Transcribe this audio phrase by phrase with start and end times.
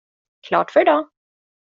[0.47, 1.09] Klart för i dag!